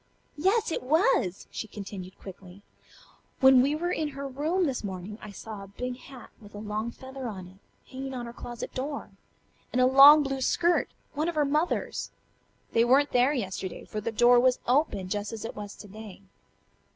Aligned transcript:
Yes, 0.39 0.71
it 0.71 0.81
was!" 0.81 1.45
she 1.51 1.67
continued 1.67 2.17
quickly. 2.17 2.63
"When 3.39 3.61
we 3.61 3.75
were 3.75 3.91
in 3.91 4.07
her 4.17 4.27
room 4.27 4.65
this 4.65 4.83
morning 4.83 5.19
I 5.21 5.29
saw 5.29 5.61
a 5.63 5.67
big 5.67 5.95
hat 5.97 6.31
with 6.41 6.55
a 6.55 6.57
long 6.57 6.89
feather 6.89 7.27
on 7.27 7.47
it, 7.47 7.59
hanging 7.91 8.15
on 8.15 8.25
her 8.25 8.33
closet 8.33 8.73
door, 8.73 9.11
and 9.71 9.79
a 9.79 9.85
long 9.85 10.23
blue 10.23 10.41
skirt, 10.41 10.89
one 11.13 11.29
of 11.29 11.35
her 11.35 11.45
mother's. 11.45 12.09
They 12.71 12.83
weren't 12.83 13.11
there 13.11 13.33
yesterday, 13.33 13.85
for 13.85 14.01
the 14.01 14.11
door 14.11 14.39
was 14.39 14.57
open, 14.67 15.07
just 15.07 15.31
as 15.33 15.45
it 15.45 15.55
was 15.55 15.75
to 15.75 15.87
day." 15.87 16.23